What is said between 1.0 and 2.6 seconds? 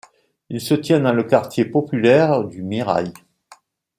dans le quartier populaire